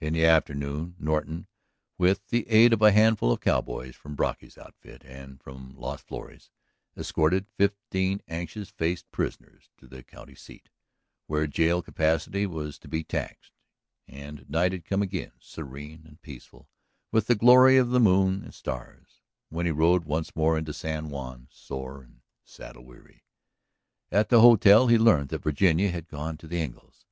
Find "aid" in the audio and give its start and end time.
2.48-2.72